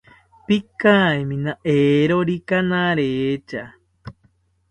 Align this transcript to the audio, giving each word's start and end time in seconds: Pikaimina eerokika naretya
Pikaimina 0.45 1.51
eerokika 1.75 2.57
naretya 2.69 3.63